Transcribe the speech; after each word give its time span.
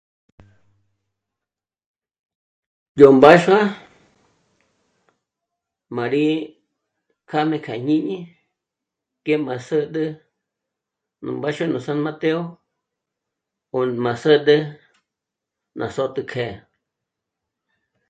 Yo 2.99 3.07
mbáxua 3.17 3.59
mà 5.95 6.03
rí 6.13 6.25
kjajme 7.29 7.57
k'a 7.65 7.75
jñíñi 7.81 8.17
k'e 9.23 9.33
ma 9.45 9.55
säd'ä 9.67 10.05
jnu 11.21 11.31
mbáxua 11.37 11.65
nu 11.69 11.79
San 11.85 11.99
Mateo 12.05 12.39
ó 13.77 13.79
ma 14.03 14.13
sä́d'ä 14.21 14.57
na 15.79 15.85
söt'ük'e 15.95 16.47